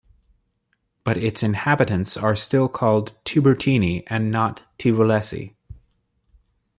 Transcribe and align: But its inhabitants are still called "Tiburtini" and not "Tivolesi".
But 1.03 1.17
its 1.17 1.43
inhabitants 1.43 2.17
are 2.17 2.35
still 2.35 2.67
called 2.67 3.13
"Tiburtini" 3.23 4.01
and 4.07 4.31
not 4.31 4.63
"Tivolesi". 4.79 5.53